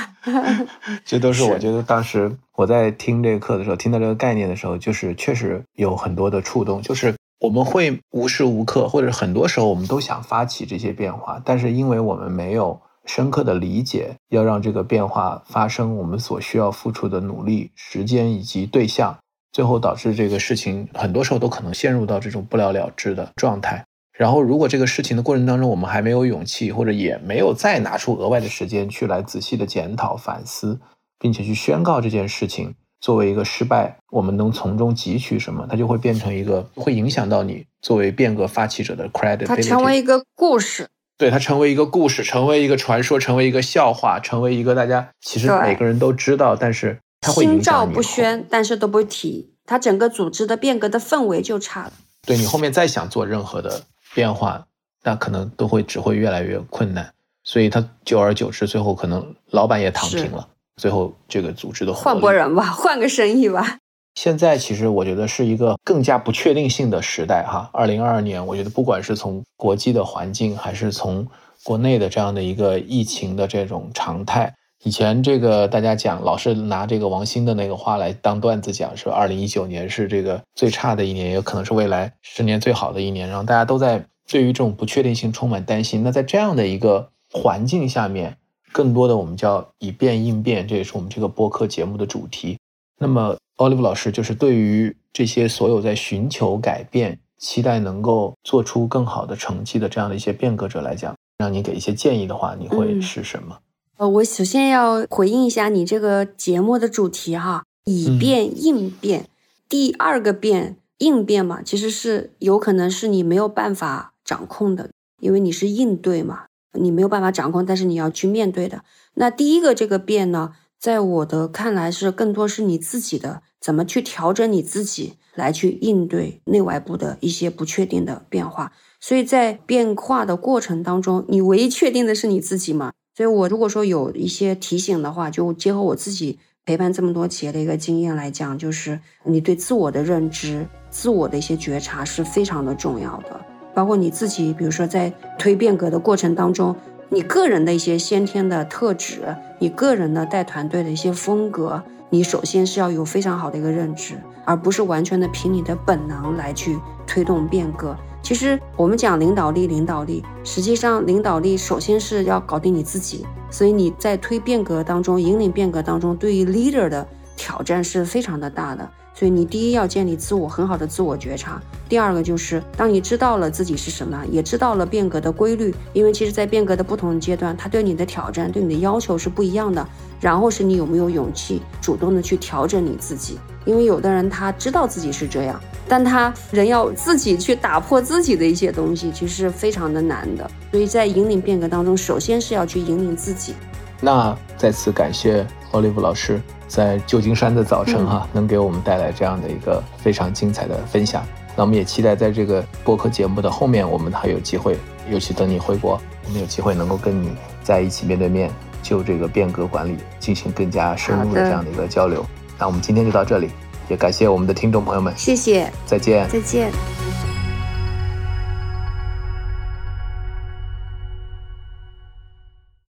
[1.04, 6.80] 这都是我觉得当时我在听这个课的时候，听到这个概念的时候，就是确实有很多的触动。
[6.80, 19.14] 就是我们会无时无刻，或者很多时候，我们都想发起这些变化，但是因为我们没有深刻的理解，要让这个变化发生，我们所需要付出的努力、时间以及对象。
[19.52, 23.84] 最后导致这个事情很多时候都可能陷入到这种不了了之的状态。
[24.16, 30.78] 然后，如果这个事情的过程当中，我们还没有勇气，或者也没有再拿出额外的时间去来仔细的检讨反思，
[31.18, 35.66] 并且去宣告这件事情作为一个失败，我们能从中汲取什么？
[35.68, 39.46] 它就会变成一个会影响到你作为变革发起者的 credit。
[39.46, 40.88] 它成为一个故事，
[41.18, 46.98] 对，它成为一个故事，成为一个传说，成为一个笑话，成为一个大家其实每个人都知道，但是。
[47.32, 51.92] 心照不宣，但是都不提，它整个组织的变革的氛围就差了。
[52.26, 53.84] 对你后面再想做任何的
[54.14, 54.64] 变化，
[55.02, 57.12] 那可能都会只会越来越困难。
[57.42, 63.78] 所以他久而久之，最后可能老板也躺平了，最后这个组织的换波人吧，换个生意吧。
[64.14, 67.68] 现在其实我觉得是一个更加不确定性的时代哈。
[67.72, 71.26] 二零二二年，我觉得不管是从国际的环境，还是从
[71.64, 74.54] 国内的这样的一个疫情的这种常态。
[74.84, 83.26] 以前这个大家讲，老是拿这个王兴的那个话来当段子讲，说二零一九年是这个最差的一年，也有可能是未来十年最好的一年。
[83.26, 86.02] 然后大家都在对于这种不确定性充满担心。
[86.02, 88.36] 那在这样的一个环境下面，
[88.72, 92.58] 更多的我们叫以变应变，这也是我们这个播客节目的主题。
[92.98, 103.56] 那么，Olive 老师就是对于这些所有在寻求改变、期待能够做出更好的成绩的这样的一些变革者来讲，让你给一些建议的话，你会是什么？
[103.96, 109.28] 呃，我首先要回应一下你这个节目的主题哈，以变应变。
[109.68, 114.90] 第二个变应变嘛，其实是有可能是你没有办法掌控的，
[115.20, 118.82] 因为你是应对嘛，你没有办法掌控，但是你要去面对的。
[119.14, 120.54] 那第一个这个变呢？
[120.76, 128.72] 在我的看来，是更多是你自己的怎么去调整你自己，来去应对内外部的一些不确定的变化。
[129.00, 132.92] 所以在变化的过程当中，你唯一确定的是你自己嘛。
[133.16, 143.40] 所以我如果说有一些提醒的话，就结合我自己陪伴这么多企业的一个经验来讲，就是你对自我的认知、自我的一些觉察是非常的重要的。
[143.72, 146.74] 包括你自己，比如说在推变革的过程当中。
[147.10, 157.94] 你个人的一些先天的特质，你个人的带团队的一些风格，你首先是要有非常好的一个认知，而不是完全的凭你的本能来去推动变革。
[158.24, 163.26] 其实我们讲领导力，领导力，实际上领导力首先是要搞定你自己。
[163.50, 167.06] 所以你在推变革当中，引领变革当中，对于 leader 的
[167.36, 168.90] 挑战是非常的大的。
[169.14, 179.86] 所以你第一要建立自我很好的自我觉察，第二个就是当你知道了自己是什么，也知道了变革的规律，因为其实，在变革的不同的阶段，它对你的挑战、对你的要求是不一样的。
[180.20, 190.50] 然后是你有没有勇气主动的去调整你自己，因为有的人他知道自己是这样，但他人要自己去打破自己的一些东西，其实是非常的难的。
[190.72, 193.54] 所以在引领变革当中，首先是要去引领自己。
[194.00, 196.40] 那再次感谢 Olive 老师。
[196.74, 201.24] 在旧金山的早晨，哈，能给我们带来这样的一个非常精彩的分享。
[201.54, 204.76] 那我们也期待在这个播客节目的后面，我们还有机会，
[205.08, 207.30] 尤其等你回国，我们有机会能够跟你
[207.62, 208.50] 在一起面对面，
[208.82, 212.26] 就这个变革管理进行更加深入的这样的一个交流。
[212.58, 213.50] 那我们今天就到这里，
[213.88, 217.13] 也感谢我们的听众朋友们，谢谢，再见，再见。